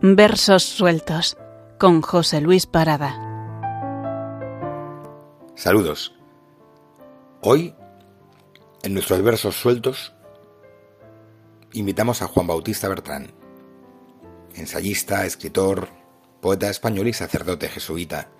[0.00, 1.36] Versos sueltos
[1.76, 3.16] con José Luis Parada.
[5.56, 6.14] Saludos.
[7.40, 7.74] Hoy,
[8.84, 10.14] en nuestros versos sueltos,
[11.72, 13.32] invitamos a Juan Bautista Bertrán,
[14.54, 15.88] ensayista, escritor,
[16.40, 18.30] poeta español y sacerdote jesuita,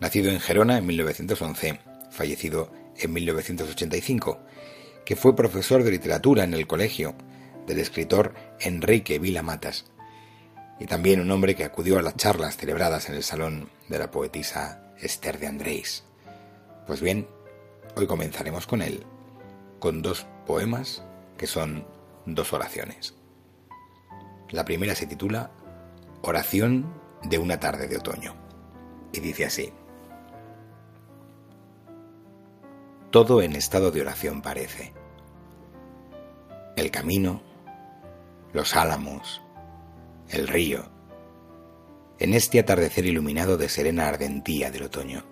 [0.00, 1.80] nacido en Gerona en 1911,
[2.10, 4.38] fallecido en 1985,
[5.06, 7.14] que fue profesor de literatura en el colegio
[7.66, 9.86] del escritor Enrique Vila Matas,
[10.78, 14.10] y también un hombre que acudió a las charlas celebradas en el salón de la
[14.10, 16.04] poetisa Esther de Andrés.
[16.86, 17.28] Pues bien,
[17.96, 19.04] hoy comenzaremos con él,
[19.78, 21.02] con dos poemas
[21.36, 21.86] que son
[22.26, 23.14] dos oraciones.
[24.50, 25.50] La primera se titula
[26.22, 28.34] Oración de una tarde de otoño
[29.12, 29.72] y dice así.
[33.10, 34.92] Todo en estado de oración parece.
[36.76, 37.40] El camino,
[38.52, 39.42] los álamos,
[40.30, 40.90] el río,
[42.18, 45.24] en este atardecer iluminado de serena ardentía del otoño.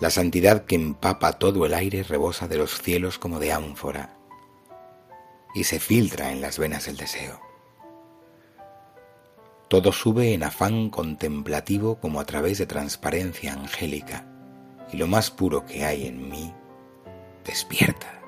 [0.00, 4.16] La santidad que empapa todo el aire rebosa de los cielos como de ánfora
[5.54, 7.40] y se filtra en las venas el deseo.
[9.68, 14.24] Todo sube en afán contemplativo como a través de transparencia angélica
[14.92, 16.54] y lo más puro que hay en mí
[17.44, 18.20] despierta,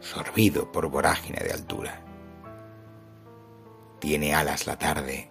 [0.00, 2.07] sorbido por vorágine de altura.
[4.00, 5.30] Tiene alas la tarde,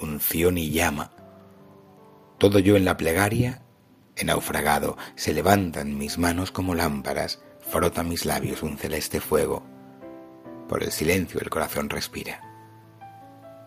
[0.00, 1.12] unción y llama.
[2.38, 3.62] Todo yo en la plegaria,
[4.16, 9.62] he naufragado, se levantan mis manos como lámparas, frota mis labios un celeste fuego.
[10.68, 12.40] Por el silencio el corazón respira.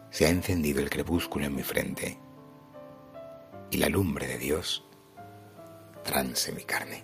[0.10, 2.20] Se ha encendido el crepúsculo en mi frente
[3.70, 4.86] y la lumbre de Dios
[6.04, 7.04] transe mi carne.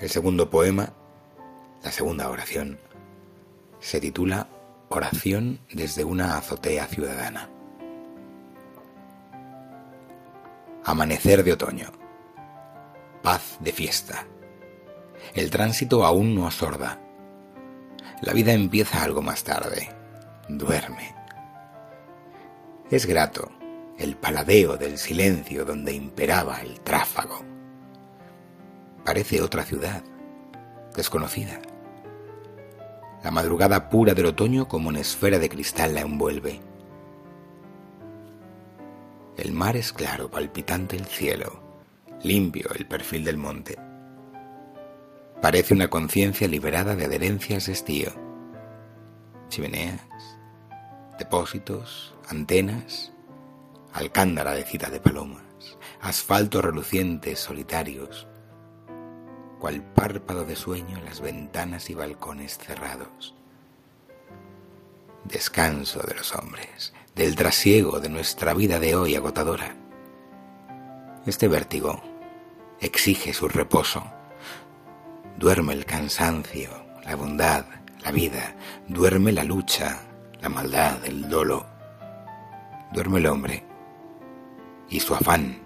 [0.00, 0.92] El segundo poema,
[1.82, 2.78] la segunda oración,
[3.84, 4.48] se titula
[4.88, 7.50] Oración desde una azotea ciudadana.
[10.84, 11.92] Amanecer de otoño.
[13.22, 14.26] Paz de fiesta.
[15.34, 16.98] El tránsito aún no asorda.
[18.22, 19.90] La vida empieza algo más tarde.
[20.48, 21.14] Duerme.
[22.90, 23.52] Es grato
[23.98, 27.44] el paladeo del silencio donde imperaba el tráfago.
[29.04, 30.02] Parece otra ciudad,
[30.96, 31.60] desconocida
[33.24, 36.60] la madrugada pura del otoño como en esfera de cristal la envuelve.
[39.38, 41.58] El mar es claro, palpitante el cielo,
[42.22, 43.78] limpio el perfil del monte.
[45.40, 48.12] Parece una conciencia liberada de adherencias de estío.
[49.48, 50.02] Chimeneas,
[51.18, 53.10] depósitos, antenas,
[53.94, 55.42] alcándara de cita de palomas,
[56.02, 58.28] asfaltos relucientes solitarios,
[59.64, 63.34] cual párpado de sueño en las ventanas y balcones cerrados.
[65.24, 69.74] Descanso de los hombres, del trasiego de nuestra vida de hoy agotadora.
[71.24, 72.02] Este vértigo
[72.78, 74.04] exige su reposo.
[75.38, 76.68] Duerme el cansancio,
[77.02, 77.64] la bondad,
[78.02, 78.54] la vida,
[78.86, 80.02] duerme la lucha,
[80.42, 81.64] la maldad, el dolo.
[82.92, 83.64] Duerme el hombre
[84.90, 85.58] y su afán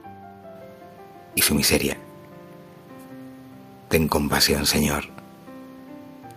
[1.34, 1.98] y su miseria.
[3.88, 5.04] Ten compasión, Señor,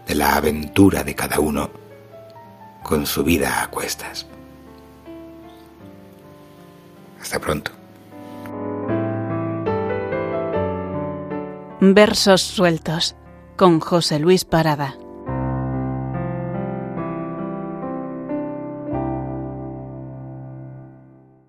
[0.08, 1.70] de la aventura de cada uno
[2.84, 4.26] con su vida a cuestas.
[7.22, 7.72] Hasta pronto.
[11.82, 13.16] Versos sueltos
[13.58, 14.96] con José Luis Parada.